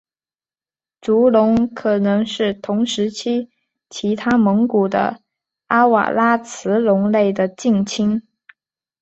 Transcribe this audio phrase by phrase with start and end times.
[0.99, 3.51] 足龙可能是同时期
[3.87, 5.21] 其他蒙古的
[5.67, 8.23] 阿瓦拉慈龙类的近亲。